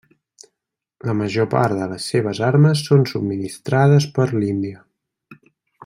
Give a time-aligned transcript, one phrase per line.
[1.09, 4.83] La major part de les seves armes són subministrades per l'Índia.